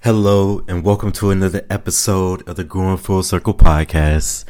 Hello, 0.00 0.64
and 0.68 0.82
welcome 0.82 1.12
to 1.12 1.30
another 1.30 1.66
episode 1.68 2.48
of 2.48 2.56
the 2.56 2.64
Growing 2.64 2.96
Full 2.96 3.22
Circle 3.22 3.52
podcast. 3.52 4.46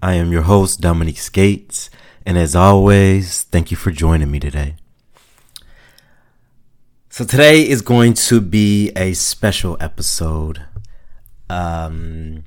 I 0.00 0.14
am 0.14 0.30
your 0.30 0.42
host, 0.42 0.80
Dominique 0.80 1.18
Skates, 1.18 1.90
and 2.26 2.38
as 2.38 2.56
always, 2.56 3.42
thank 3.44 3.70
you 3.70 3.76
for 3.76 3.90
joining 3.90 4.30
me 4.30 4.40
today. 4.40 4.76
So, 7.10 7.24
today 7.24 7.68
is 7.68 7.82
going 7.82 8.14
to 8.14 8.40
be 8.40 8.90
a 8.96 9.12
special 9.12 9.76
episode. 9.78 10.64
Um, 11.48 12.44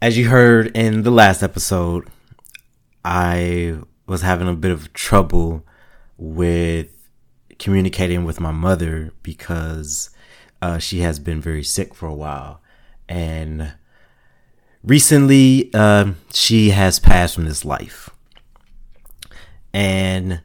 as 0.00 0.16
you 0.16 0.28
heard 0.28 0.76
in 0.76 1.02
the 1.02 1.10
last 1.10 1.42
episode, 1.42 2.08
I 3.04 3.78
was 4.06 4.22
having 4.22 4.48
a 4.48 4.54
bit 4.54 4.70
of 4.70 4.92
trouble 4.92 5.64
with 6.16 6.88
communicating 7.58 8.24
with 8.24 8.40
my 8.40 8.50
mother 8.50 9.12
because 9.22 10.10
uh, 10.62 10.78
she 10.78 11.00
has 11.00 11.18
been 11.18 11.40
very 11.40 11.62
sick 11.62 11.94
for 11.94 12.06
a 12.06 12.14
while. 12.14 12.60
And 13.08 13.74
recently, 14.82 15.70
uh, 15.74 16.12
she 16.32 16.70
has 16.70 16.98
passed 16.98 17.34
from 17.34 17.44
this 17.44 17.64
life. 17.64 18.10
And 19.78 20.40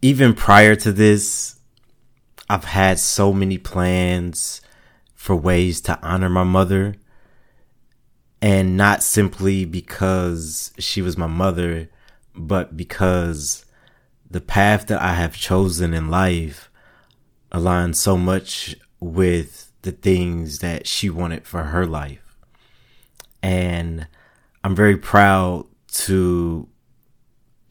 even 0.00 0.32
prior 0.32 0.76
to 0.76 0.92
this, 0.92 1.58
I've 2.48 2.66
had 2.66 3.00
so 3.00 3.32
many 3.32 3.58
plans 3.58 4.60
for 5.12 5.34
ways 5.34 5.80
to 5.80 5.98
honor 6.06 6.28
my 6.28 6.44
mother. 6.44 6.94
And 8.40 8.76
not 8.76 9.02
simply 9.02 9.64
because 9.64 10.72
she 10.78 11.02
was 11.02 11.18
my 11.18 11.26
mother, 11.26 11.90
but 12.36 12.76
because 12.76 13.64
the 14.30 14.40
path 14.40 14.86
that 14.86 15.02
I 15.02 15.14
have 15.14 15.36
chosen 15.36 15.94
in 15.94 16.10
life 16.10 16.70
aligns 17.50 17.96
so 17.96 18.16
much 18.16 18.76
with 19.00 19.72
the 19.82 19.90
things 19.90 20.60
that 20.60 20.86
she 20.86 21.10
wanted 21.10 21.44
for 21.44 21.64
her 21.64 21.86
life. 21.86 22.36
And 23.42 24.06
I'm 24.66 24.74
very 24.74 24.96
proud 24.96 25.66
to 25.92 26.66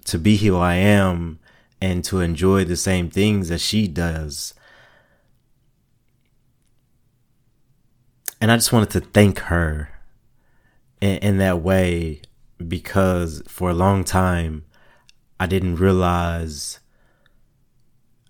to 0.06 0.18
be 0.18 0.38
who 0.38 0.56
I 0.56 0.76
am 0.76 1.40
and 1.82 2.02
to 2.06 2.22
enjoy 2.22 2.64
the 2.64 2.78
same 2.78 3.10
things 3.10 3.50
that 3.50 3.60
she 3.60 3.90
does. 3.90 4.54
And 8.40 8.50
I 8.50 8.56
just 8.56 8.72
wanted 8.72 8.92
to 8.92 9.02
thank 9.02 9.40
her 9.40 9.90
in, 11.02 11.18
in 11.18 11.38
that 11.40 11.62
way 11.62 12.22
because 12.66 13.44
for 13.46 13.70
a 13.70 13.74
long 13.74 14.06
time 14.06 14.64
I 15.38 15.48
didn't 15.48 15.76
realize 15.76 16.80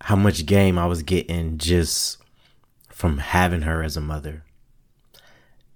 how 0.02 0.16
much 0.16 0.48
game 0.48 0.80
I 0.80 0.88
was 0.88 1.04
getting 1.04 1.60
just 1.60 2.18
from 2.90 3.20
having 3.20 3.62
her 3.62 3.84
as 3.84 3.96
a 3.96 4.02
mother. 4.02 4.44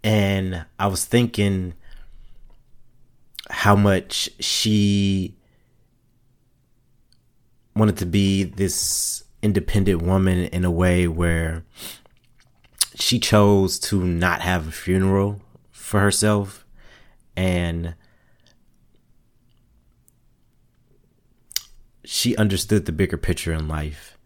And 0.04 0.66
I 0.80 0.88
was 0.88 1.06
thinking 1.06 1.76
how 3.50 3.76
much 3.76 4.30
she 4.40 5.36
wanted 7.76 7.98
to 7.98 8.06
be 8.06 8.44
this 8.44 9.24
independent 9.42 10.02
woman 10.02 10.46
in 10.46 10.66
a 10.66 10.72
way 10.72 11.08
where 11.08 11.64
she 12.96 13.20
chose 13.20 13.80
to 13.80 14.04
not 14.04 14.42
have 14.42 14.68
a 14.68 14.72
funeral 14.72 15.42
for 15.72 16.00
herself 16.00 16.66
and 17.36 17.96
she 22.04 22.36
understood 22.36 22.86
the 22.86 22.92
bigger 22.92 23.18
picture 23.18 23.54
in 23.54 23.68
life 23.68 24.18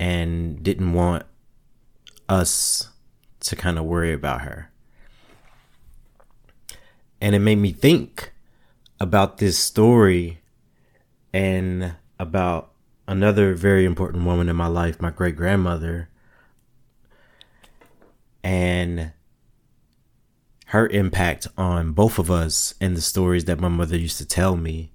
and 0.00 0.62
didn't 0.62 0.92
want 0.92 1.24
us 2.28 2.90
to 3.40 3.54
kind 3.54 3.78
of 3.78 3.84
worry 3.84 4.12
about 4.12 4.42
her. 4.42 4.70
And 7.20 7.34
it 7.34 7.40
made 7.40 7.58
me 7.58 7.72
think 7.72 8.32
about 9.00 9.38
this 9.38 9.58
story 9.58 10.40
and 11.32 11.94
about 12.18 12.72
another 13.06 13.54
very 13.54 13.84
important 13.84 14.24
woman 14.24 14.48
in 14.48 14.56
my 14.56 14.66
life, 14.66 15.00
my 15.00 15.10
great 15.10 15.36
grandmother, 15.36 16.08
and 18.42 19.12
her 20.66 20.86
impact 20.88 21.46
on 21.56 21.92
both 21.92 22.18
of 22.18 22.30
us 22.30 22.74
and 22.80 22.96
the 22.96 23.00
stories 23.00 23.46
that 23.46 23.58
my 23.58 23.68
mother 23.68 23.96
used 23.96 24.18
to 24.18 24.26
tell 24.26 24.56
me. 24.56 24.92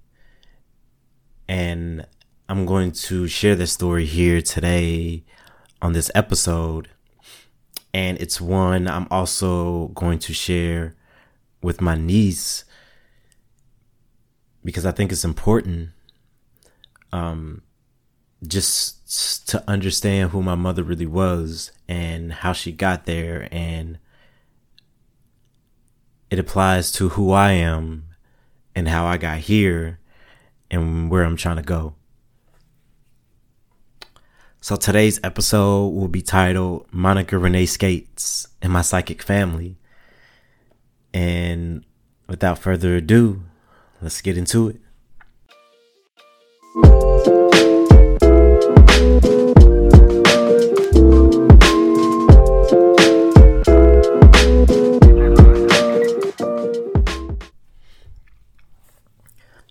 And 1.48 2.06
I'm 2.48 2.64
going 2.64 2.92
to 2.92 3.26
share 3.26 3.56
this 3.56 3.72
story 3.72 4.06
here 4.06 4.40
today 4.40 5.24
on 5.82 5.92
this 5.92 6.10
episode. 6.14 6.88
And 7.92 8.18
it's 8.18 8.40
one 8.40 8.86
I'm 8.86 9.08
also 9.10 9.88
going 9.88 10.18
to 10.20 10.32
share 10.32 10.94
with 11.60 11.80
my 11.80 11.96
niece 11.96 12.64
because 14.64 14.86
I 14.86 14.92
think 14.92 15.12
it's 15.12 15.24
important 15.24 15.90
um, 17.12 17.62
just 18.46 19.48
to 19.48 19.62
understand 19.68 20.30
who 20.30 20.42
my 20.42 20.54
mother 20.54 20.82
really 20.82 21.06
was 21.06 21.70
and 21.86 22.32
how 22.32 22.52
she 22.52 22.72
got 22.72 23.04
there. 23.04 23.48
And 23.52 23.98
it 26.30 26.38
applies 26.38 26.90
to 26.92 27.10
who 27.10 27.30
I 27.30 27.52
am 27.52 28.04
and 28.74 28.88
how 28.88 29.06
I 29.06 29.18
got 29.18 29.38
here 29.38 30.00
and 30.70 31.10
where 31.10 31.22
I'm 31.22 31.36
trying 31.36 31.56
to 31.56 31.62
go. 31.62 31.94
So 34.60 34.76
today's 34.76 35.20
episode 35.22 35.88
will 35.88 36.08
be 36.08 36.22
titled 36.22 36.86
Monica 36.90 37.36
Renee 37.36 37.66
Skates 37.66 38.48
and 38.62 38.72
My 38.72 38.80
Psychic 38.80 39.22
Family. 39.22 39.76
And 41.12 41.84
without 42.26 42.58
further 42.58 42.96
ado, 42.96 43.42
let's 44.04 44.20
get 44.20 44.36
into 44.36 44.68
it. 44.68 44.76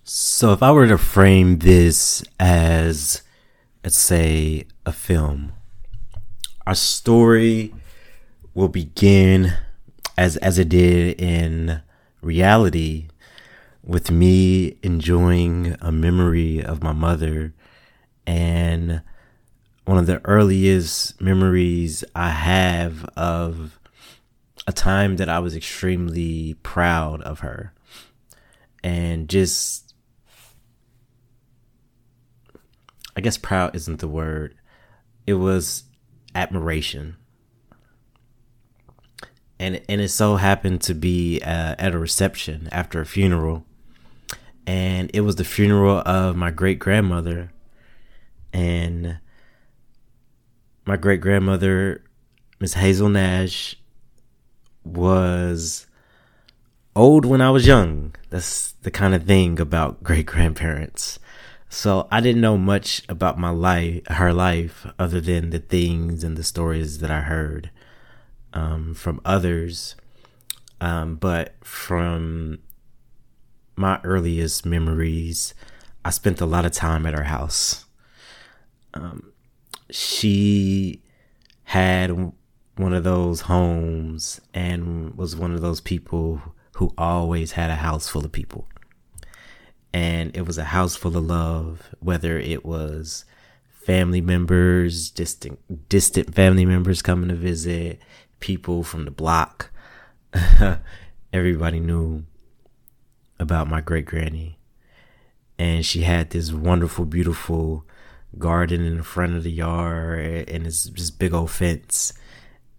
So 0.04 0.52
if 0.52 0.64
I 0.64 0.72
were 0.72 0.88
to 0.88 0.98
frame 0.98 1.60
this 1.60 2.24
as 2.40 3.22
let's 3.84 3.96
say 3.96 4.66
a 4.86 4.92
film. 4.92 5.54
Our 6.66 6.76
story 6.76 7.74
will 8.56 8.68
begin 8.68 9.54
as 10.18 10.38
as 10.38 10.58
it 10.58 10.70
did 10.70 11.22
in 11.22 11.82
reality 12.22 13.10
with 13.84 14.10
me 14.10 14.78
enjoying 14.82 15.76
a 15.82 15.92
memory 15.92 16.64
of 16.64 16.82
my 16.82 16.94
mother 16.94 17.54
and 18.26 19.02
one 19.86 19.98
of 19.98 20.06
the 20.06 20.22
earliest 20.26 21.20
memories 21.22 22.04
I 22.16 22.30
have 22.30 23.04
of 23.18 23.80
a 24.66 24.72
time 24.72 25.18
that 25.18 25.28
I 25.28 25.40
was 25.40 25.56
extremely 25.56 26.56
proud 26.64 27.22
of 27.24 27.40
her 27.40 27.74
and 28.84 29.28
just 29.30 29.94
I 33.16 33.22
guess 33.22 33.38
proud 33.38 33.76
isn't 33.76 34.00
the 34.00 34.08
word. 34.08 34.56
It 35.28 35.36
was 35.36 35.84
admiration. 36.34 37.18
And 39.60 39.82
and 39.88 40.02
it 40.02 40.10
so 40.10 40.38
happened 40.38 40.82
to 40.82 40.94
be 40.94 41.40
uh, 41.42 41.76
at 41.78 41.94
a 41.94 42.00
reception 42.00 42.68
after 42.72 43.00
a 43.00 43.06
funeral. 43.06 43.66
And 44.66 45.12
it 45.14 45.22
was 45.22 45.36
the 45.36 45.44
funeral 45.44 46.00
of 46.06 46.36
my 46.36 46.52
great 46.52 46.80
grandmother. 46.80 47.52
And 48.54 49.20
my 50.86 50.98
great 50.98 51.22
grandmother, 51.22 52.04
Miss 52.60 52.74
Hazel 52.74 53.10
Nash, 53.10 53.76
was 54.84 55.88
old 56.96 57.26
when 57.26 57.42
I 57.42 57.50
was 57.50 57.68
young. 57.68 58.16
That's 58.30 58.74
the 58.84 58.92
kind 58.92 59.16
of 59.16 59.24
thing 59.24 59.60
about 59.60 60.04
great 60.04 60.26
grandparents. 60.26 61.20
So 61.70 62.08
I 62.12 62.22
didn't 62.22 62.42
know 62.42 62.58
much 62.58 63.02
about 63.10 63.40
my 63.40 63.50
life, 63.50 64.06
her 64.08 64.32
life, 64.32 64.86
other 65.00 65.20
than 65.20 65.50
the 65.50 65.60
things 65.60 66.24
and 66.24 66.38
the 66.38 66.44
stories 66.44 67.00
that 67.00 67.10
I 67.10 67.22
heard 67.22 67.72
um, 68.54 68.94
from 68.94 69.20
others 69.26 69.96
Um, 70.84 71.16
but 71.16 71.56
from 71.64 72.60
my 73.76 74.00
earliest 74.04 74.66
memories, 74.66 75.54
I 76.06 76.10
spent 76.10 76.42
a 76.42 76.46
lot 76.46 76.66
of 76.66 76.72
time 76.72 77.06
at 77.06 77.14
her 77.14 77.24
house. 77.24 77.86
Um, 78.94 79.32
she 79.90 81.02
had 81.64 82.34
one 82.76 82.94
of 82.94 83.04
those 83.04 83.42
homes 83.42 84.42
and 84.54 85.16
was 85.16 85.36
one 85.36 85.54
of 85.54 85.62
those 85.62 85.82
people 85.82 86.42
who 86.74 86.94
always 86.98 87.54
had 87.54 87.70
a 87.70 87.76
house 87.76 88.08
full 88.08 88.26
of 88.26 88.32
people. 88.32 88.68
And 89.94 90.36
it 90.36 90.48
was 90.48 90.58
a 90.58 90.66
house 90.66 90.96
full 90.96 91.16
of 91.16 91.24
love, 91.24 91.94
whether 92.00 92.40
it 92.40 92.66
was 92.66 93.26
family 93.70 94.22
members, 94.22 95.12
distant 95.12 95.60
distant 95.90 96.34
family 96.34 96.66
members 96.66 97.02
coming 97.02 97.30
to 97.30 97.36
visit, 97.36 98.02
people 98.40 98.84
from 98.84 99.06
the 99.06 99.12
block. 99.12 99.72
Everybody 101.34 101.80
knew 101.80 102.26
about 103.40 103.68
my 103.68 103.82
great 103.82 104.06
granny. 104.06 104.60
And 105.58 105.86
she 105.86 106.02
had 106.02 106.32
this 106.32 106.52
wonderful, 106.52 107.06
beautiful 107.06 107.86
garden 108.38 108.84
in 108.84 108.98
the 108.98 109.04
front 109.04 109.36
of 109.36 109.44
the 109.44 109.52
yard 109.52 110.50
and 110.50 110.66
this 110.66 110.86
just 110.86 111.20
big 111.20 111.34
old 111.34 111.52
fence 111.52 112.14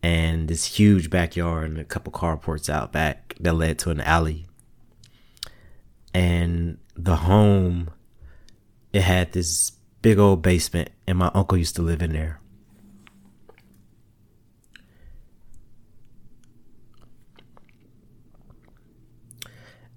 and 0.02 0.48
this 0.48 0.66
huge 0.66 1.08
backyard 1.08 1.70
and 1.70 1.78
a 1.78 1.84
couple 1.84 2.12
carports 2.12 2.68
out 2.68 2.92
back 2.92 3.34
that 3.40 3.54
led 3.54 3.78
to 3.78 3.90
an 3.90 4.00
alley. 4.00 4.46
And 6.12 6.78
the 6.94 7.16
home, 7.16 7.90
it 8.92 9.02
had 9.02 9.32
this 9.32 9.72
big 10.02 10.18
old 10.18 10.42
basement, 10.42 10.90
and 11.06 11.18
my 11.18 11.30
uncle 11.34 11.56
used 11.56 11.76
to 11.76 11.82
live 11.82 12.02
in 12.02 12.12
there. 12.12 12.40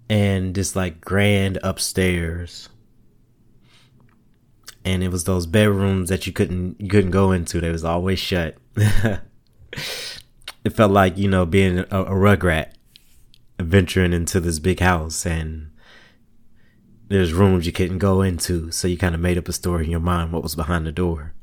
And 0.10 0.56
this 0.56 0.76
like 0.76 1.02
grand 1.02 1.60
upstairs. 1.64 2.70
And 4.86 5.04
it 5.04 5.10
was 5.10 5.26
those 5.26 5.46
bedrooms 5.46 6.10
that 6.10 6.26
you 6.26 6.34
couldn't 6.34 6.80
you 6.80 6.88
couldn't 6.88 7.12
go 7.12 7.32
into. 7.32 7.60
They 7.60 7.72
was 7.72 7.84
always 7.84 8.20
shut. 8.20 8.58
it 8.76 9.22
felt 10.74 10.92
like, 10.92 11.18
you 11.18 11.28
know, 11.28 11.46
being 11.46 11.80
a, 11.80 11.86
a 11.92 12.12
rugrat 12.12 12.72
venturing 13.60 14.14
into 14.14 14.40
this 14.40 14.60
big 14.60 14.80
house 14.80 15.26
and 15.26 15.72
there's 17.10 17.34
rooms 17.34 17.66
you 17.66 17.72
couldn't 17.72 18.00
go 18.00 18.22
into, 18.22 18.70
so 18.72 18.88
you 18.88 18.98
kind 18.98 19.16
of 19.16 19.22
made 19.22 19.38
up 19.38 19.48
a 19.48 19.54
story 19.54 19.86
in 19.86 19.92
your 19.92 20.00
mind 20.00 20.32
what 20.32 20.44
was 20.44 20.56
behind 20.56 20.86
the 20.86 20.92
door. 20.92 21.34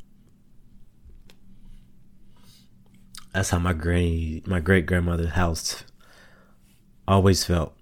That's 3.32 3.50
how 3.50 3.58
my 3.58 3.72
granny, 3.72 4.42
my 4.46 4.60
great 4.60 4.86
grandmother's 4.86 5.30
house 5.30 5.84
always 7.08 7.44
felt. 7.44 7.74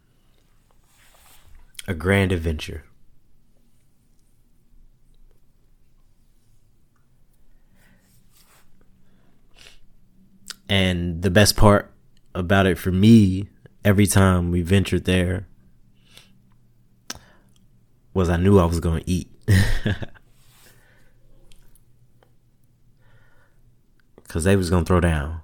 A 1.92 1.94
grand 1.94 2.32
adventure. 2.32 2.84
And 10.70 11.20
the 11.20 11.28
best 11.28 11.54
part 11.54 11.92
about 12.34 12.64
it 12.66 12.78
for 12.78 12.90
me, 12.90 13.50
every 13.84 14.06
time 14.06 14.50
we 14.50 14.62
ventured 14.62 15.04
there, 15.04 15.46
was 18.14 18.30
I 18.30 18.38
knew 18.38 18.58
I 18.58 18.64
was 18.64 18.80
going 18.80 19.04
to 19.04 19.10
eat. 19.10 19.28
Cuz 24.28 24.44
they 24.44 24.56
was 24.56 24.70
going 24.70 24.84
to 24.84 24.88
throw 24.88 25.00
down. 25.00 25.42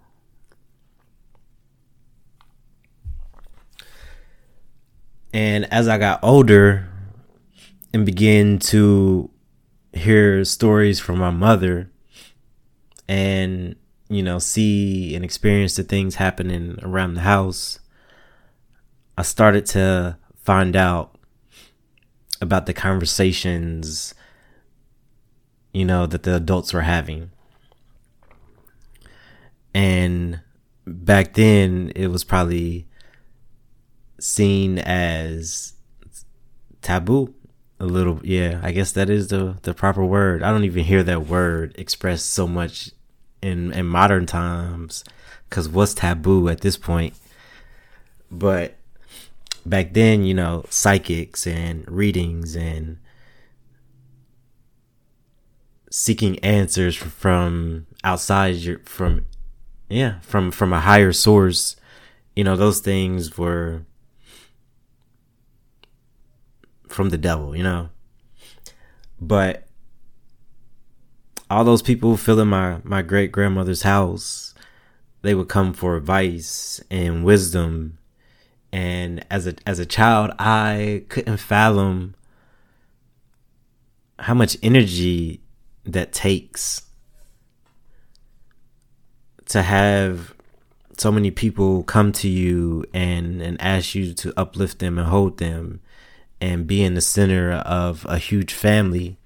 And 5.38 5.73
as 5.73 5.87
I 5.87 5.99
got 5.99 6.19
older 6.25 6.88
and 7.94 8.05
began 8.05 8.58
to 8.58 9.31
hear 9.93 10.44
stories 10.44 10.99
from 10.99 11.20
my 11.20 11.31
mother 11.31 11.93
and 13.06 13.76
you 14.08 14.20
know 14.20 14.40
see 14.40 15.14
and 15.14 15.25
experience 15.25 15.76
the 15.76 15.85
things 15.85 16.17
happening 16.17 16.81
around 16.82 17.14
the 17.14 17.20
house 17.20 17.79
I 19.17 19.23
started 19.23 19.64
to 19.67 20.19
find 20.43 20.75
out 20.75 21.17
about 22.40 22.67
the 22.67 22.75
conversations 22.75 24.14
you 25.73 25.85
know 25.85 26.05
that 26.06 26.25
the 26.25 26.35
adults 26.35 26.73
were 26.73 26.81
having. 26.81 27.31
And 29.73 30.40
back 30.85 31.35
then 31.35 31.93
it 31.94 32.08
was 32.08 32.25
probably 32.25 32.88
seen 34.18 34.78
as 34.78 35.74
taboo 36.82 37.34
a 37.80 37.86
little 37.86 38.20
yeah 38.24 38.60
i 38.62 38.72
guess 38.72 38.92
that 38.92 39.08
is 39.08 39.28
the 39.28 39.56
the 39.62 39.74
proper 39.74 40.04
word. 40.04 40.42
I 40.42 40.50
don't 40.50 40.64
even 40.64 40.84
hear 40.84 41.02
that 41.04 41.26
word 41.26 41.74
expressed 41.78 42.30
so 42.30 42.46
much 42.46 42.90
in 43.42 43.72
in 43.72 43.86
modern 43.86 44.26
times 44.26 45.04
cuz 45.50 45.68
what's 45.68 45.94
taboo 45.94 46.48
at 46.48 46.60
this 46.60 46.76
point? 46.76 47.14
But 48.30 48.76
back 49.64 49.94
then, 49.94 50.24
you 50.24 50.34
know, 50.34 50.64
psychics 50.68 51.46
and 51.46 51.84
readings 51.88 52.56
and 52.56 52.98
seeking 55.90 56.38
answers 56.40 56.94
from 56.96 57.86
outside 58.04 58.56
your 58.56 58.78
from 58.80 59.26
yeah, 59.88 60.20
from 60.20 60.50
from 60.50 60.72
a 60.72 60.80
higher 60.80 61.12
source, 61.12 61.76
you 62.36 62.44
know, 62.44 62.56
those 62.56 62.80
things 62.80 63.38
were 63.38 63.84
from 66.88 67.11
the 67.11 67.19
devil, 67.19 67.56
you 67.56 67.62
know. 67.62 67.90
But 69.20 69.67
all 71.50 71.64
those 71.64 71.82
people 71.82 72.17
filling 72.17 72.49
my 72.49 72.79
my 72.85 73.02
great 73.02 73.32
grandmother's 73.32 73.82
house, 73.82 74.55
they 75.23 75.35
would 75.35 75.49
come 75.49 75.73
for 75.73 75.96
advice 75.96 76.81
and 76.90 77.25
wisdom 77.25 77.99
and 78.73 79.25
as 79.31 79.46
a 79.46 79.55
as 79.67 79.79
a 79.79 79.87
child 79.87 80.31
i 80.38 81.02
couldn't 81.08 81.38
fathom 81.38 82.14
how 84.19 84.35
much 84.35 84.56
energy 84.62 85.40
that 85.85 86.12
takes 86.12 86.82
to 89.46 89.62
have 89.62 90.35
so 90.99 91.11
many 91.11 91.31
people 91.31 91.82
come 91.85 92.12
to 92.12 92.29
you 92.29 92.85
and 92.93 93.40
and 93.40 93.61
ask 93.61 93.94
you 93.94 94.12
to 94.12 94.35
uplift 94.37 94.81
them 94.81 94.99
and 94.99 95.08
hold 95.08 95.38
them 95.38 95.80
and 96.40 96.66
be 96.66 96.83
in 96.83 96.95
the 96.95 97.00
center 97.00 97.52
of 97.52 98.07
a 98.09 98.18
huge 98.18 98.52
family 98.52 99.18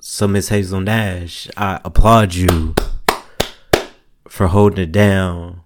so 0.00 0.26
miss 0.26 0.48
hazel 0.48 0.80
nash 0.80 1.48
i 1.56 1.80
applaud 1.84 2.34
you 2.34 2.74
for 4.28 4.48
holding 4.48 4.84
it 4.84 4.92
down 4.92 5.60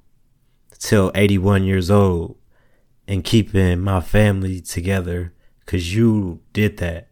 till 0.78 1.10
81 1.14 1.64
years 1.64 1.90
old 1.90 2.36
and 3.06 3.24
keeping 3.24 3.80
my 3.80 4.00
family 4.00 4.60
together 4.60 5.32
because 5.60 5.94
you 5.94 6.40
did 6.52 6.76
that. 6.78 7.08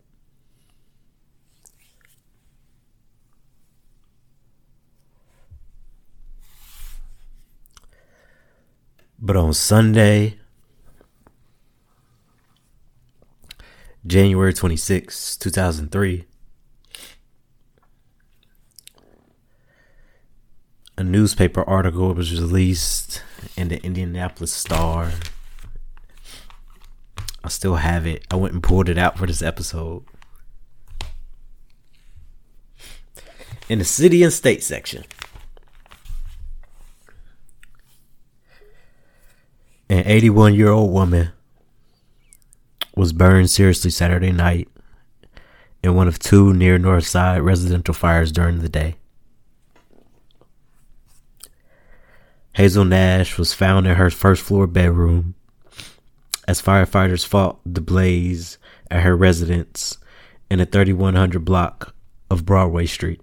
But 9.19 9.37
on 9.37 9.55
Sunday, 9.55 10.39
January 14.07 14.55
26, 14.55 15.37
2003, 15.37 16.27
a 20.97 21.03
newspaper 21.03 21.69
article 21.69 22.15
was 22.15 22.33
released 22.33 23.23
in 23.57 23.67
the 23.67 23.83
Indianapolis 23.83 24.53
Star. 24.53 25.11
I 27.43 27.49
still 27.49 27.77
have 27.77 28.07
it. 28.07 28.25
I 28.31 28.37
went 28.37 28.55
and 28.55 28.63
pulled 28.63 28.89
it 28.89 28.97
out 28.97 29.19
for 29.19 29.27
this 29.27 29.43
episode. 29.43 30.05
In 33.69 33.81
the 33.81 33.85
city 33.85 34.23
and 34.23 34.33
state 34.33 34.63
section. 34.63 35.05
An 39.89 40.05
81 40.07 40.55
year 40.55 40.71
old 40.71 40.93
woman 40.93 41.33
was 42.97 43.13
burned 43.13 43.51
seriously 43.51 43.91
Saturday 43.91 44.33
night 44.33 44.69
in 45.83 45.95
one 45.95 46.09
of 46.09 46.19
two 46.19 46.53
near 46.53 46.79
North 46.79 47.07
Side 47.07 47.43
residential 47.43 47.95
fires 47.95 48.33
during 48.33 48.61
the 48.61 48.69
day. 48.69 48.97
Hazel 52.55 52.87
Nash 52.87 53.37
was 53.37 53.53
found 53.53 53.87
in 53.87 53.97
her 53.97 54.11
first 54.11 54.43
floor 54.43 54.67
bedroom 54.67 55.35
as 56.49 56.63
firefighters 56.63 57.27
fought 57.27 57.61
the 57.67 57.83
blaze 57.83 58.57
at 58.91 59.03
her 59.03 59.15
residence 59.15 59.99
in 60.51 60.59
the 60.59 60.65
3100 60.65 61.45
block 61.45 61.95
of 62.31 62.47
Broadway 62.47 62.87
Street. 62.87 63.21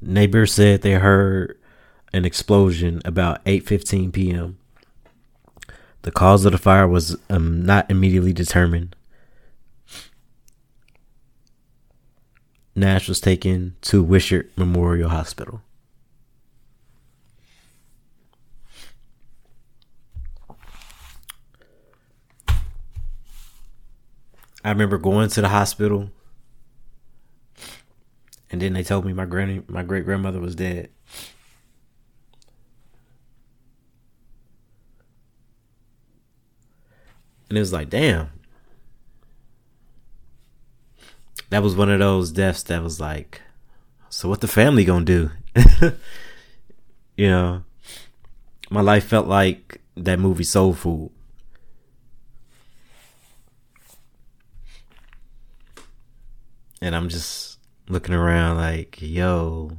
Neighbors 0.00 0.52
said 0.54 0.80
they 0.80 0.92
heard 0.92 1.58
an 2.12 2.24
explosion 2.24 3.02
about 3.04 3.44
8:15 3.44 4.12
p.m. 4.12 4.58
The 6.06 6.12
cause 6.12 6.44
of 6.44 6.52
the 6.52 6.58
fire 6.58 6.86
was 6.86 7.16
um, 7.28 7.66
not 7.66 7.90
immediately 7.90 8.32
determined. 8.32 8.94
Nash 12.76 13.08
was 13.08 13.18
taken 13.18 13.74
to 13.80 14.04
Wishard 14.04 14.48
Memorial 14.54 15.08
Hospital. 15.08 15.62
I 24.62 24.68
remember 24.68 24.98
going 24.98 25.28
to 25.30 25.40
the 25.40 25.48
hospital 25.48 26.12
and 28.52 28.62
then 28.62 28.74
they 28.74 28.84
told 28.84 29.04
me 29.04 29.12
my 29.12 29.24
granny 29.24 29.62
my 29.66 29.82
great 29.82 30.04
grandmother 30.04 30.38
was 30.38 30.54
dead. 30.54 30.88
And 37.56 37.60
it 37.60 37.62
was 37.62 37.72
like, 37.72 37.88
damn. 37.88 38.28
That 41.48 41.62
was 41.62 41.74
one 41.74 41.90
of 41.90 42.00
those 42.00 42.30
deaths 42.30 42.62
that 42.64 42.82
was 42.82 43.00
like, 43.00 43.40
so 44.10 44.28
what 44.28 44.42
the 44.42 44.46
family 44.46 44.84
gonna 44.84 45.06
do? 45.06 45.30
you 47.16 47.30
know, 47.30 47.62
my 48.68 48.82
life 48.82 49.06
felt 49.06 49.26
like 49.26 49.80
that 49.96 50.18
movie 50.18 50.44
Soul 50.44 50.74
Food. 50.74 51.10
And 56.82 56.94
I'm 56.94 57.08
just 57.08 57.58
looking 57.88 58.14
around 58.14 58.58
like, 58.58 59.00
yo, 59.00 59.70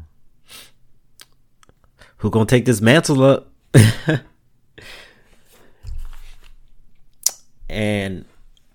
who 2.18 2.32
gonna 2.32 2.48
take 2.48 2.66
this 2.66 2.82
mantle 2.82 3.22
up? 3.22 3.52
and 7.70 8.26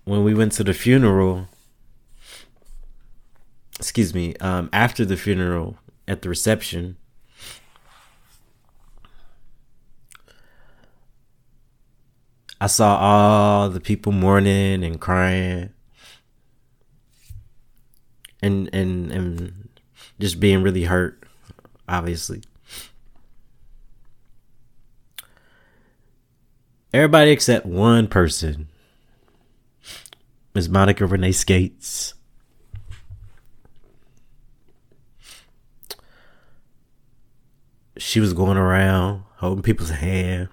when 0.05 0.23
we 0.23 0.33
went 0.33 0.51
to 0.53 0.63
the 0.63 0.73
funeral, 0.73 1.47
excuse 3.79 4.13
me, 4.13 4.35
um, 4.37 4.69
after 4.73 5.05
the 5.05 5.17
funeral 5.17 5.77
at 6.07 6.21
the 6.21 6.29
reception, 6.29 6.97
I 12.59 12.67
saw 12.67 12.97
all 12.97 13.69
the 13.69 13.81
people 13.81 14.11
mourning 14.11 14.83
and 14.83 14.99
crying. 14.99 15.71
And 18.41 18.69
and 18.73 19.11
and 19.11 19.69
just 20.19 20.39
being 20.39 20.63
really 20.63 20.83
hurt 20.83 21.23
obviously. 21.87 22.41
Everybody 26.93 27.31
except 27.31 27.65
one 27.65 28.07
person 28.07 28.67
Miss 30.53 30.67
Monica 30.67 31.05
Renee 31.05 31.31
Skates 31.31 32.13
she 37.97 38.19
was 38.19 38.33
going 38.33 38.57
around 38.57 39.23
holding 39.37 39.63
people's 39.63 39.89
hand 39.89 40.49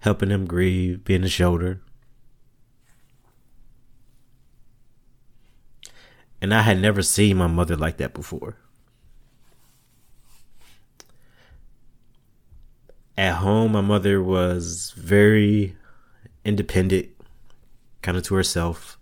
helping 0.00 0.28
them 0.28 0.46
grieve 0.46 1.04
being 1.04 1.24
a 1.24 1.28
shoulder 1.28 1.80
And 6.40 6.54
I 6.54 6.62
had 6.62 6.80
never 6.80 7.02
seen 7.02 7.36
my 7.36 7.46
mother 7.46 7.76
like 7.76 7.98
that 7.98 8.14
before. 8.14 8.56
At 13.16 13.36
home, 13.36 13.72
my 13.72 13.82
mother 13.82 14.22
was 14.22 14.94
very 14.96 15.76
independent, 16.44 17.09
kind 18.02 18.16
of 18.16 18.24
to 18.24 18.34
herself. 18.34 18.98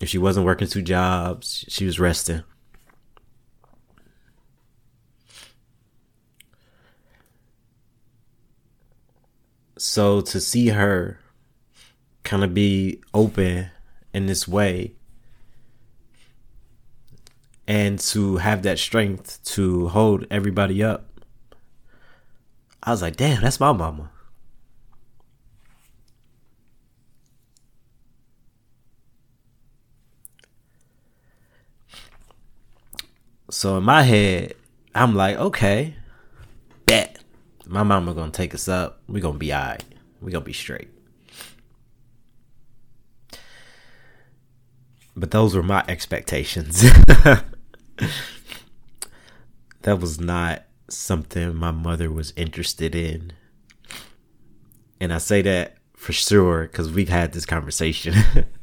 If 0.00 0.08
she 0.08 0.18
wasn't 0.18 0.46
working 0.46 0.68
two 0.68 0.82
jobs, 0.82 1.64
she 1.68 1.86
was 1.86 1.98
resting. 1.98 2.42
So 9.78 10.20
to 10.22 10.40
see 10.40 10.68
her 10.68 11.20
kind 12.24 12.42
of 12.42 12.52
be 12.52 13.00
open 13.14 13.70
in 14.12 14.26
this 14.26 14.48
way 14.48 14.94
and 17.68 17.98
to 17.98 18.36
have 18.36 18.62
that 18.62 18.78
strength 18.78 19.42
to 19.44 19.88
hold 19.88 20.26
everybody 20.30 20.82
up. 20.82 21.20
I 22.82 22.90
was 22.90 23.02
like, 23.02 23.16
damn, 23.16 23.42
that's 23.42 23.60
my 23.60 23.72
mama. 23.72 24.10
So 33.56 33.78
in 33.78 33.84
my 33.84 34.02
head, 34.02 34.52
I'm 34.94 35.14
like, 35.14 35.38
okay, 35.38 35.94
bet 36.84 37.20
my 37.64 37.82
mama 37.84 38.12
gonna 38.12 38.30
take 38.30 38.54
us 38.54 38.68
up. 38.68 39.00
We 39.08 39.18
gonna 39.18 39.38
be 39.38 39.50
alright. 39.50 39.82
We 40.20 40.30
gonna 40.30 40.44
be 40.44 40.52
straight. 40.52 40.90
But 45.16 45.30
those 45.30 45.56
were 45.56 45.62
my 45.62 45.82
expectations. 45.88 46.82
that 49.80 50.00
was 50.00 50.20
not 50.20 50.64
something 50.90 51.54
my 51.54 51.70
mother 51.70 52.10
was 52.10 52.34
interested 52.36 52.94
in. 52.94 53.32
And 55.00 55.14
I 55.14 55.16
say 55.16 55.40
that 55.40 55.78
for 55.94 56.12
sure 56.12 56.64
because 56.64 56.92
we've 56.92 57.08
had 57.08 57.32
this 57.32 57.46
conversation. 57.46 58.16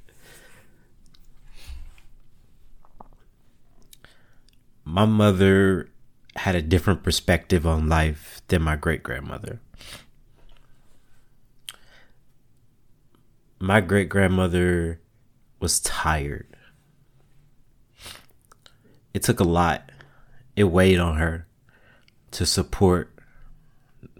my 4.93 5.05
mother 5.05 5.89
had 6.35 6.53
a 6.53 6.62
different 6.62 7.01
perspective 7.01 7.65
on 7.65 7.89
life 7.89 8.43
than 8.50 8.62
my 8.62 8.75
great 8.75 9.01
grandmother. 9.01 9.59
My 13.59 13.81
great 13.81 14.07
grandmother 14.07 15.01
was 15.59 15.79
tired. 15.79 16.45
It 19.15 19.23
took 19.23 19.39
a 19.39 19.43
lot. 19.43 19.91
It 20.55 20.65
weighed 20.65 21.00
on 21.00 21.17
her 21.17 21.47
to 22.29 22.45
support 22.45 23.17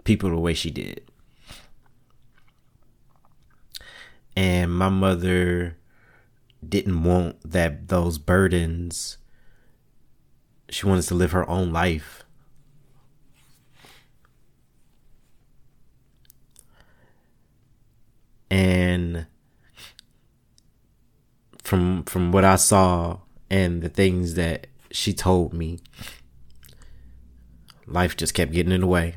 people 0.02 0.30
the 0.30 0.38
way 0.38 0.54
she 0.54 0.72
did. 0.72 1.02
And 4.36 4.74
my 4.74 4.88
mother 4.88 5.76
didn't 6.68 7.04
want 7.04 7.48
that 7.48 7.86
those 7.86 8.18
burdens. 8.18 9.18
She 10.74 10.86
wanted 10.86 11.02
to 11.02 11.14
live 11.14 11.30
her 11.30 11.48
own 11.48 11.72
life. 11.72 12.24
And 18.50 19.26
from 21.62 22.02
from 22.02 22.32
what 22.32 22.44
I 22.44 22.56
saw 22.56 23.20
and 23.48 23.82
the 23.82 23.88
things 23.88 24.34
that 24.34 24.66
she 24.90 25.14
told 25.14 25.52
me, 25.52 25.78
life 27.86 28.16
just 28.16 28.34
kept 28.34 28.50
getting 28.50 28.72
in 28.72 28.80
the 28.80 28.88
way. 28.88 29.14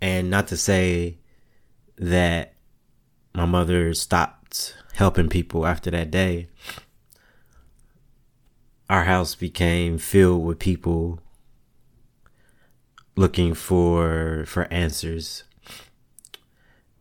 And 0.00 0.30
not 0.30 0.48
to 0.48 0.56
say 0.56 1.18
that 1.98 2.54
my 3.34 3.44
mother 3.44 3.92
stopped 3.92 4.76
helping 4.96 5.28
people 5.28 5.66
after 5.66 5.90
that 5.90 6.10
day. 6.10 6.48
Our 8.88 9.04
house 9.04 9.34
became 9.34 9.98
filled 9.98 10.44
with 10.44 10.58
people 10.58 11.20
looking 13.16 13.54
for 13.54 14.44
for 14.46 14.64
answers 14.72 15.44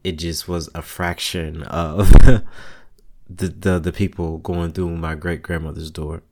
it 0.03 0.17
just 0.17 0.47
was 0.47 0.69
a 0.75 0.81
fraction 0.81 1.63
of 1.63 2.11
the, 2.21 2.43
the 3.29 3.79
the 3.79 3.91
people 3.91 4.37
going 4.39 4.71
through 4.71 4.89
my 4.89 5.15
great 5.15 5.41
grandmother's 5.41 5.89
door. 5.89 6.23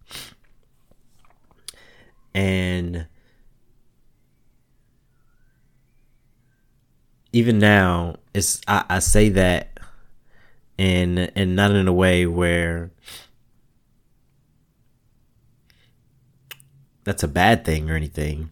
And 2.34 3.08
even 7.34 7.60
now, 7.60 8.18
it's 8.34 8.62
I, 8.68 8.86
I 8.89 9.00
say 9.00 9.30
that 9.30 9.70
and 10.81 11.31
and 11.35 11.55
not 11.55 11.69
in 11.69 11.88
a 11.88 11.93
way 11.93 12.25
where 12.25 12.89
that's 17.03 17.21
a 17.21 17.27
bad 17.27 17.63
thing 17.63 17.88
or 17.88 17.95
anything. 17.95 18.51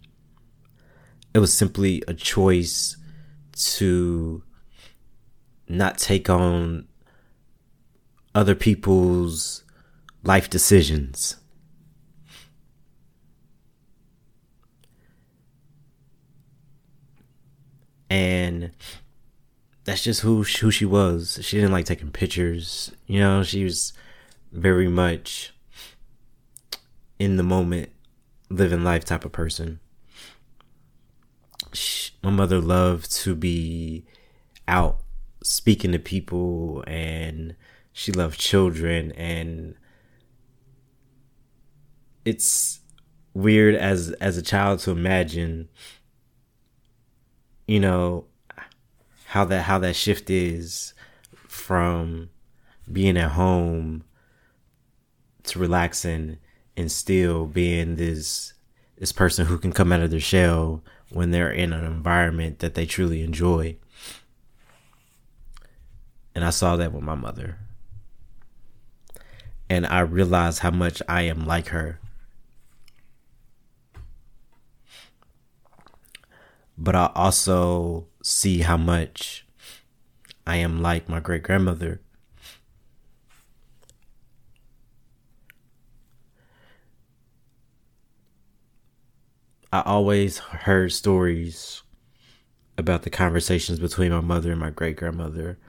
It 1.33 1.39
was 1.39 1.51
simply 1.51 2.03
a 2.07 2.13
choice 2.13 2.97
to 3.77 4.43
not 5.67 5.97
take 5.97 6.29
on 6.29 6.87
other 8.35 8.53
people's 8.53 9.63
life 10.23 10.51
decisions. 10.51 11.35
And 18.07 18.69
that's 19.89 20.03
just 20.03 20.21
who 20.21 20.43
who 20.43 20.69
she 20.69 20.85
was. 20.85 21.39
She 21.41 21.57
didn't 21.57 21.71
like 21.71 21.85
taking 21.85 22.11
pictures. 22.11 22.91
You 23.07 23.21
know, 23.21 23.41
she 23.41 23.63
was 23.63 23.91
very 24.51 24.87
much 24.87 25.51
in 27.17 27.37
the 27.37 27.43
moment, 27.43 27.89
living 28.51 28.83
life 28.83 29.03
type 29.03 29.25
of 29.25 29.31
person. 29.31 29.79
She, 31.73 32.11
my 32.21 32.29
mother 32.29 32.61
loved 32.61 33.11
to 33.23 33.33
be 33.33 34.05
out 34.67 34.99
speaking 35.43 35.91
to 35.93 35.99
people 35.99 36.83
and 36.85 37.55
she 37.91 38.11
loved 38.11 38.39
children 38.39 39.11
and 39.13 39.73
it's 42.25 42.81
weird 43.33 43.73
as 43.73 44.11
as 44.21 44.37
a 44.37 44.41
child 44.43 44.79
to 44.79 44.91
imagine 44.91 45.69
you 47.67 47.79
know 47.79 48.25
how 49.29 49.45
that 49.45 49.61
how 49.61 49.77
that 49.77 49.95
shift 49.95 50.31
is 50.31 50.95
from 51.35 52.29
being 52.91 53.15
at 53.15 53.29
home 53.29 54.03
to 55.43 55.59
relaxing 55.59 56.39
and 56.75 56.91
still 56.91 57.45
being 57.45 57.95
this 57.95 58.53
this 58.97 59.11
person 59.11 59.45
who 59.45 59.59
can 59.59 59.71
come 59.71 59.91
out 59.91 60.01
of 60.01 60.09
their 60.09 60.19
shell 60.19 60.83
when 61.11 61.29
they're 61.29 61.51
in 61.51 61.73
an 61.73 61.85
environment 61.85 62.57
that 62.57 62.73
they 62.73 62.87
truly 62.87 63.21
enjoy. 63.21 63.77
And 66.33 66.43
I 66.43 66.49
saw 66.49 66.75
that 66.77 66.91
with 66.91 67.03
my 67.03 67.13
mother. 67.13 67.59
And 69.69 69.85
I 69.85 69.99
realized 69.99 70.59
how 70.59 70.71
much 70.71 71.03
I 71.07 71.21
am 71.21 71.45
like 71.45 71.67
her. 71.67 71.99
But 76.75 76.95
I 76.95 77.11
also 77.13 78.08
see 78.21 78.59
how 78.59 78.77
much 78.77 79.45
I 80.45 80.57
am 80.57 80.81
like 80.81 81.07
my 81.07 81.19
great 81.19 81.43
grandmother. 81.43 82.01
I 89.71 89.81
always 89.81 90.39
heard 90.39 90.91
stories 90.91 91.83
about 92.77 93.03
the 93.03 93.09
conversations 93.11 93.79
between 93.79 94.11
my 94.11 94.21
mother 94.21 94.51
and 94.51 94.59
my 94.59 94.71
great 94.71 94.97
grandmother. 94.97 95.59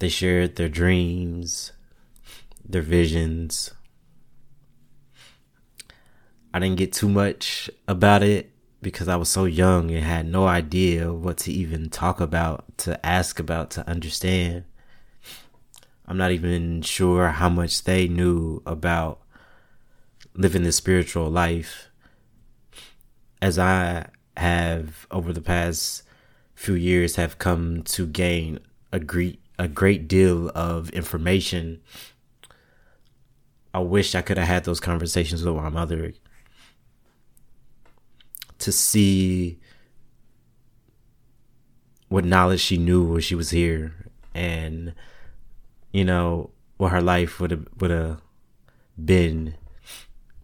They 0.00 0.10
shared 0.10 0.56
their 0.56 0.68
dreams, 0.68 1.72
their 2.62 2.82
visions. 2.82 3.72
I 6.52 6.58
didn't 6.58 6.76
get 6.76 6.92
too 6.92 7.08
much 7.08 7.70
about 7.88 8.22
it 8.22 8.53
because 8.84 9.08
I 9.08 9.16
was 9.16 9.30
so 9.30 9.46
young 9.46 9.90
and 9.90 10.04
had 10.04 10.26
no 10.26 10.46
idea 10.46 11.12
what 11.12 11.38
to 11.38 11.52
even 11.52 11.88
talk 11.88 12.20
about, 12.20 12.78
to 12.78 13.04
ask 13.04 13.40
about, 13.40 13.70
to 13.72 13.88
understand. 13.88 14.64
I'm 16.06 16.18
not 16.18 16.30
even 16.30 16.82
sure 16.82 17.30
how 17.30 17.48
much 17.48 17.82
they 17.84 18.06
knew 18.06 18.62
about 18.66 19.22
living 20.34 20.62
the 20.62 20.70
spiritual 20.70 21.30
life 21.30 21.88
as 23.40 23.58
I 23.58 24.06
have 24.36 25.06
over 25.10 25.32
the 25.32 25.40
past 25.40 26.02
few 26.54 26.74
years 26.74 27.16
have 27.16 27.38
come 27.38 27.82
to 27.82 28.06
gain 28.06 28.58
a 28.92 29.00
great 29.00 29.40
a 29.58 29.68
great 29.68 30.08
deal 30.08 30.50
of 30.50 30.90
information. 30.90 31.80
I 33.72 33.78
wish 33.78 34.14
I 34.14 34.22
could 34.22 34.36
have 34.36 34.48
had 34.48 34.64
those 34.64 34.80
conversations 34.80 35.44
with 35.44 35.54
my 35.54 35.68
mother 35.68 36.12
to 38.64 38.72
see 38.72 39.58
what 42.08 42.24
knowledge 42.24 42.60
she 42.60 42.76
knew 42.76 43.04
when 43.04 43.20
she 43.20 43.34
was 43.34 43.50
here 43.50 43.94
and 44.34 44.94
you 45.92 46.04
know 46.04 46.50
what 46.76 46.92
her 46.92 47.00
life 47.00 47.40
would 47.40 47.50
have 47.50 47.66
would 47.78 47.90
have 47.90 48.20
been 49.02 49.54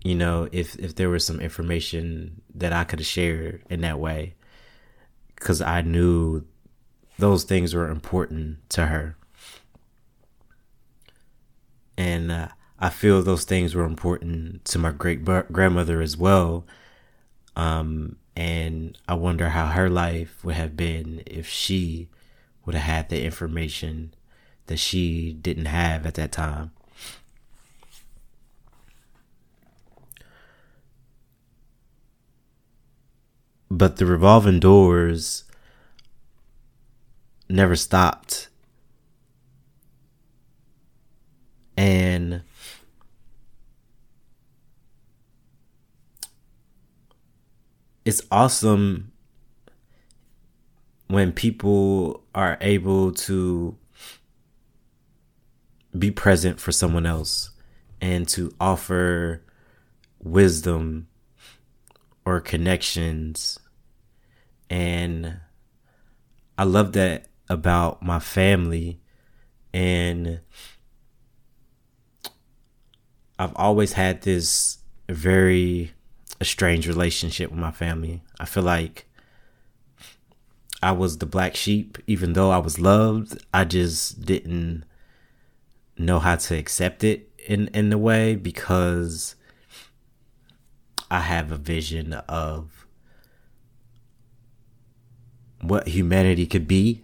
you 0.03 0.15
know, 0.15 0.49
if 0.51 0.77
if 0.77 0.95
there 0.95 1.11
was 1.11 1.25
some 1.25 1.41
information 1.41 2.41
that 2.55 2.73
I 2.73 2.85
could 2.85 3.01
have 3.01 3.07
shared 3.07 3.63
in 3.69 3.83
that 3.83 3.99
way, 3.99 4.35
because 5.37 5.61
I 5.61 5.83
knew 5.83 6.45
those 7.19 7.45
things 7.45 7.75
were 7.75 7.89
important 7.89 8.69
to 8.71 8.87
her, 8.87 9.17
and 11.99 12.33
uh, 12.33 12.49
I 12.79 12.89
feel 12.89 13.23
those 13.23 13.45
things 13.45 13.75
were 13.75 13.85
important 13.85 14.65
to 14.67 14.79
my 14.79 14.91
great 14.91 15.23
grandmother 15.25 16.01
as 16.01 16.17
well. 16.17 16.65
Um, 17.61 18.17
and 18.37 18.97
I 19.09 19.15
wonder 19.15 19.51
how 19.51 19.67
her 19.67 19.91
life 19.91 20.43
would 20.45 20.55
have 20.55 20.77
been 20.77 21.23
if 21.27 21.49
she 21.49 22.09
would 22.65 22.75
have 22.75 22.85
had 22.85 23.09
the 23.09 23.23
information 23.23 24.15
that 24.67 24.79
she 24.79 25.33
didn't 25.33 25.67
have 25.67 26.07
at 26.07 26.15
that 26.15 26.33
time. 26.33 26.71
but 33.71 33.97
the 33.97 34.05
revolving 34.05 34.59
doors 34.59 35.45
never 37.49 37.77
stopped. 37.77 38.49
And 41.77 42.43
it's 48.11 48.23
awesome 48.33 49.13
when 51.07 51.31
people 51.31 52.25
are 52.35 52.59
able 52.61 53.13
to 53.13 53.79
be 55.97 56.11
present 56.11 56.59
for 56.59 56.73
someone 56.73 57.07
else 57.07 57.51
and 58.01 58.27
to 58.27 58.53
offer 58.61 59.45
wisdom 60.19 61.07
or 62.25 62.41
connections. 62.41 63.61
And 64.69 65.37
I 66.59 66.65
love 66.65 66.95
that 66.95 67.29
about 67.49 68.03
my 68.03 68.19
family. 68.19 68.99
And 69.73 70.41
I've 73.39 73.55
always 73.55 73.93
had 73.93 74.23
this 74.23 74.79
very 75.09 75.93
strange 76.45 76.87
relationship 76.87 77.51
with 77.51 77.59
my 77.59 77.71
family. 77.71 78.23
I 78.39 78.45
feel 78.47 78.63
like 78.63 79.07
I 80.83 80.93
was 80.93 81.19
the 81.19 81.27
black 81.27 81.55
sheep, 81.55 81.99
even 82.07 82.33
though 82.33 82.51
I 82.51 82.59
was 82.59 82.79
loved. 82.79 83.45
I 83.53 83.65
just 83.65 84.25
didn't 84.25 84.85
know 85.99 86.19
how 86.19 86.37
to 86.37 86.57
accept 86.57 87.05
it 87.05 87.31
in 87.47 87.69
in 87.69 87.91
the 87.91 87.99
way 87.99 88.35
because 88.35 89.35
I 91.11 91.21
have 91.21 91.53
a 91.53 91.57
vision 91.57 92.15
of 92.15 92.87
what 95.61 95.89
humanity 95.89 96.47
could 96.47 96.67
be. 96.67 97.03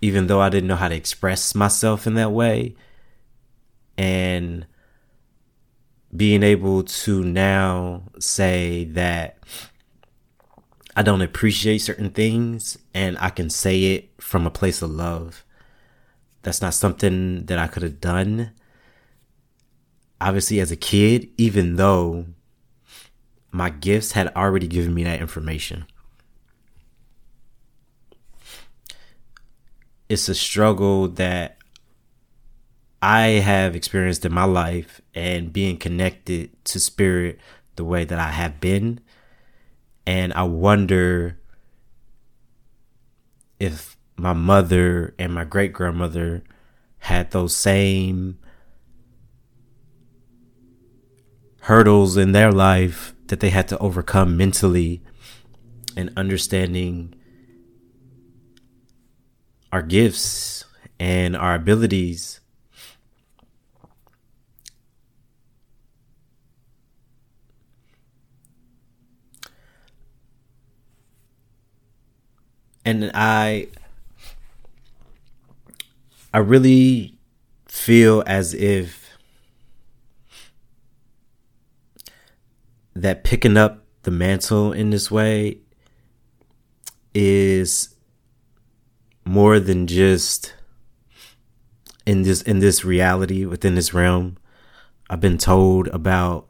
Even 0.00 0.26
though 0.26 0.40
I 0.40 0.50
didn't 0.50 0.68
know 0.68 0.76
how 0.76 0.88
to 0.88 0.94
express 0.94 1.54
myself 1.54 2.06
in 2.06 2.14
that 2.14 2.30
way. 2.30 2.74
And 3.96 4.66
being 6.16 6.42
able 6.42 6.82
to 6.84 7.22
now 7.22 8.02
say 8.18 8.84
that 8.84 9.38
I 10.96 11.02
don't 11.02 11.22
appreciate 11.22 11.78
certain 11.78 12.10
things 12.10 12.78
and 12.92 13.16
I 13.18 13.30
can 13.30 13.50
say 13.50 13.94
it 13.94 14.10
from 14.20 14.46
a 14.46 14.50
place 14.50 14.80
of 14.80 14.90
love. 14.90 15.44
That's 16.42 16.62
not 16.62 16.74
something 16.74 17.46
that 17.46 17.58
I 17.58 17.66
could 17.66 17.82
have 17.82 18.00
done 18.00 18.52
obviously 20.24 20.58
as 20.58 20.70
a 20.70 20.76
kid, 20.76 21.28
even 21.36 21.76
though 21.76 22.26
my 23.50 23.68
gifts 23.70 24.12
had 24.12 24.34
already 24.34 24.66
given 24.66 24.94
me 24.94 25.04
that 25.04 25.20
information. 25.20 25.86
It's 30.08 30.28
a 30.28 30.34
struggle 30.34 31.08
that 31.08 31.58
I 33.06 33.40
have 33.40 33.76
experienced 33.76 34.24
in 34.24 34.32
my 34.32 34.44
life 34.44 35.02
and 35.14 35.52
being 35.52 35.76
connected 35.76 36.48
to 36.64 36.80
spirit 36.80 37.38
the 37.76 37.84
way 37.84 38.06
that 38.06 38.18
I 38.18 38.30
have 38.30 38.60
been. 38.60 38.98
And 40.06 40.32
I 40.32 40.44
wonder 40.44 41.38
if 43.60 43.98
my 44.16 44.32
mother 44.32 45.14
and 45.18 45.34
my 45.34 45.44
great 45.44 45.74
grandmother 45.74 46.44
had 47.00 47.30
those 47.30 47.54
same 47.54 48.38
hurdles 51.60 52.16
in 52.16 52.32
their 52.32 52.52
life 52.52 53.14
that 53.26 53.40
they 53.40 53.50
had 53.50 53.68
to 53.68 53.78
overcome 53.80 54.38
mentally 54.38 55.02
and 55.94 56.10
understanding 56.16 57.14
our 59.70 59.82
gifts 59.82 60.64
and 60.98 61.36
our 61.36 61.54
abilities 61.54 62.40
and 72.84 73.10
I 73.14 73.68
I 76.32 76.38
really 76.38 77.16
feel 77.68 78.22
as 78.26 78.54
if 78.54 79.16
that 82.94 83.24
picking 83.24 83.56
up 83.56 83.84
the 84.02 84.10
mantle 84.10 84.72
in 84.72 84.90
this 84.90 85.10
way 85.10 85.58
is 87.14 87.94
more 89.24 89.58
than 89.58 89.86
just 89.86 90.54
in 92.06 92.22
this 92.22 92.42
in 92.42 92.58
this 92.58 92.84
reality 92.84 93.44
within 93.44 93.74
this 93.74 93.94
realm. 93.94 94.36
I've 95.08 95.20
been 95.20 95.38
told 95.38 95.88
about 95.88 96.48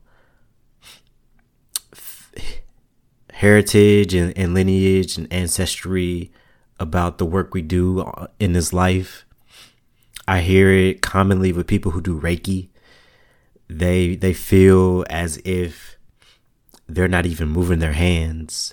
heritage 3.45 4.15
and, 4.15 4.33
and 4.39 4.55
lineage 4.55 5.19
and 5.19 5.31
ancestry 5.31 6.33
about 6.81 7.19
the 7.19 7.27
work 7.27 7.53
we 7.53 7.61
do 7.61 8.01
uh, 8.01 8.27
in 8.41 8.55
this 8.55 8.73
life. 8.73 9.27
I 10.27 10.41
hear 10.41 10.71
it 10.71 11.03
commonly 11.03 11.53
with 11.53 11.67
people 11.67 11.93
who 11.93 12.01
do 12.01 12.19
reiki. 12.19 12.71
They 13.69 14.17
they 14.17 14.33
feel 14.33 15.05
as 15.11 15.37
if 15.45 15.99
they're 16.87 17.17
not 17.17 17.27
even 17.27 17.49
moving 17.49 17.81
their 17.81 17.93
hands. 17.93 18.73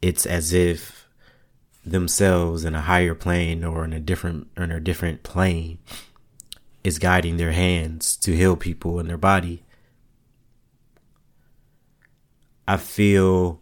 It's 0.00 0.24
as 0.24 0.52
if 0.52 1.08
themselves 1.84 2.64
in 2.64 2.76
a 2.76 2.82
higher 2.82 3.14
plane 3.14 3.64
or 3.64 3.84
in 3.84 3.92
a 3.92 3.98
different 3.98 4.46
in 4.56 4.70
a 4.70 4.78
different 4.78 5.24
plane 5.24 5.78
is 6.84 7.00
guiding 7.00 7.38
their 7.38 7.52
hands 7.52 8.16
to 8.18 8.36
heal 8.36 8.54
people 8.54 9.00
in 9.00 9.08
their 9.08 9.18
body. 9.18 9.64
I 12.68 12.76
feel 12.76 13.60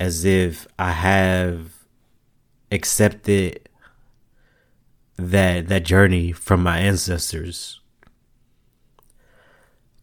as 0.00 0.24
if 0.24 0.66
I 0.78 0.92
have 0.92 1.72
accepted 2.70 3.68
that 5.16 5.68
that 5.68 5.84
journey 5.84 6.32
from 6.32 6.62
my 6.62 6.78
ancestors 6.78 7.80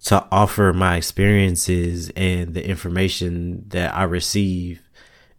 to 0.04 0.28
offer 0.32 0.72
my 0.74 0.98
experiences 0.98 2.12
and 2.16 2.54
the 2.54 2.68
information 2.68 3.64
that 3.70 3.96
I 3.96 4.04
receive 4.04 4.82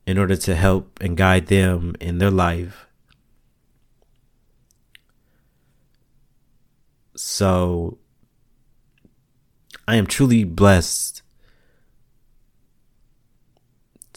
in 0.07 0.19
order 0.19 0.37
to 0.37 0.55
help 0.55 0.99
and 1.01 1.16
guide 1.16 1.47
them 1.47 1.95
in 2.01 2.19
their 2.19 2.31
life. 2.31 2.87
So 7.14 7.99
I 9.87 9.97
am 9.97 10.07
truly 10.07 10.42
blessed 10.42 11.23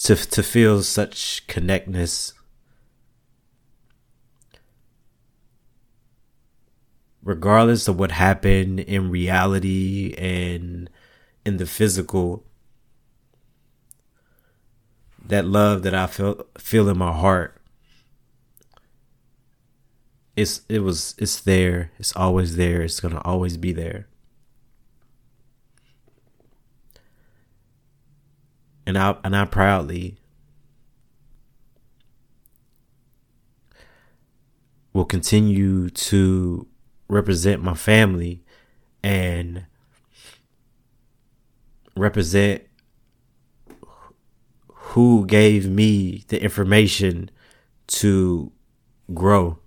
to 0.03 0.15
to 0.15 0.43
feel 0.43 0.81
such 0.83 1.45
connectness. 1.47 2.33
Regardless 7.21 7.87
of 7.87 7.99
what 7.99 8.11
happened 8.11 8.79
in 8.79 9.09
reality 9.09 10.15
and 10.17 10.89
in 11.45 11.57
the 11.57 11.65
physical 11.65 12.45
that 15.23 15.45
love 15.45 15.83
that 15.83 15.93
I 15.93 16.07
feel 16.07 16.45
feel 16.57 16.89
in 16.89 16.97
my 16.97 17.11
heart 17.11 17.61
it's 20.35 20.61
it 20.69 20.79
was 20.79 21.15
it's 21.17 21.41
there. 21.41 21.91
It's 21.99 22.15
always 22.15 22.55
there. 22.55 22.81
It's 22.81 23.01
going 23.01 23.13
to 23.13 23.21
always 23.23 23.57
be 23.57 23.73
there 23.73 24.08
and 28.89 28.97
I 28.97 29.15
and 29.23 29.35
I 29.35 29.45
proudly 29.45 30.17
will 34.93 35.05
continue 35.05 35.91
to 35.91 36.65
represent 37.07 37.61
my 37.61 37.75
family 37.75 38.43
and 39.03 39.65
represent 41.95 42.63
who 44.73 45.27
gave 45.27 45.69
me 45.69 46.23
the 46.29 46.41
information 46.41 47.29
to 47.85 48.51
grow 49.13 49.59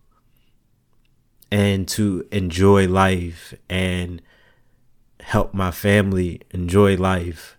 and 1.52 1.86
to 1.90 2.26
enjoy 2.32 2.88
life 2.88 3.54
and 3.70 4.20
help 5.20 5.54
my 5.54 5.70
family 5.70 6.40
enjoy 6.50 6.96
life 6.96 7.56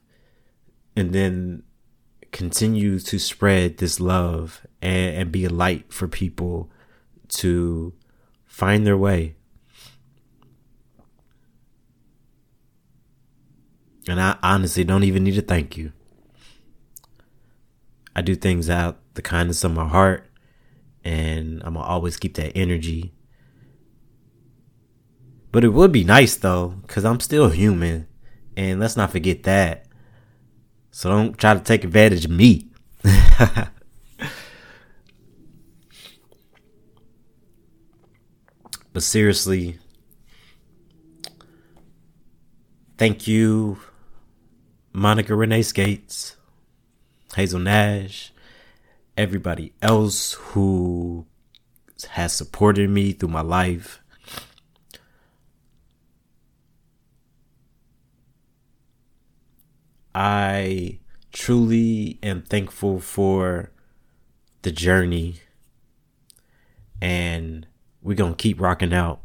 and 0.96 1.14
then 1.14 1.64
continue 2.32 3.00
to 3.00 3.20
spread 3.20 3.78
this 3.78 4.00
love 4.00 4.66
and, 4.82 5.16
and 5.16 5.32
be 5.32 5.46
a 5.46 5.50
light 5.50 5.92
for 5.94 6.08
people 6.08 6.72
to 7.28 7.94
find 8.46 8.86
their 8.86 8.98
way. 8.98 9.36
And 14.08 14.20
I 14.20 14.38
honestly 14.44 14.84
don't 14.84 15.04
even 15.04 15.24
need 15.24 15.36
to 15.36 15.42
thank 15.42 15.78
you. 15.78 15.94
I 18.16 18.22
do 18.22 18.36
things 18.36 18.70
out 18.70 19.00
the 19.14 19.22
kindness 19.22 19.64
of 19.64 19.74
my 19.74 19.88
heart, 19.88 20.30
and 21.04 21.62
I'm 21.64 21.76
gonna 21.76 21.86
always 21.86 22.18
keep 22.18 22.36
that 22.36 22.56
energy. 22.56 23.14
But 25.52 25.64
it 25.64 25.70
would 25.70 25.92
be 25.92 26.04
nice 26.04 26.36
though, 26.36 26.70
because 26.82 27.06
I'm 27.06 27.20
still 27.20 27.50
human, 27.50 28.08
and 28.58 28.80
let's 28.80 28.98
not 28.98 29.12
forget 29.12 29.44
that. 29.44 29.83
So 30.96 31.10
don't 31.10 31.36
try 31.40 31.56
to 31.56 31.60
take 31.60 31.84
advantage 31.84 32.26
of 32.26 32.30
me. 32.32 32.68
but 38.94 39.02
seriously, 39.02 39.80
thank 43.00 43.28
you, 43.28 43.80
Monica 44.94 45.36
Renee 45.36 45.64
Skates. 45.64 46.36
Hazel 47.36 47.60
Nash, 47.60 48.32
everybody 49.18 49.74
else 49.82 50.34
who 50.34 51.26
has 52.10 52.34
supported 52.34 52.92
me 52.92 53.14
through 53.14 53.30
my 53.30 53.42
life. 53.42 54.03
I 60.14 61.00
truly 61.32 62.20
am 62.22 62.44
thankful 62.44 63.00
for 63.00 63.72
the 64.62 64.72
journey 64.72 65.38
and 67.02 67.68
we're 68.02 68.16
going 68.16 68.34
to 68.36 68.42
keep 68.42 68.62
rocking 68.62 68.94
out. 68.94 69.23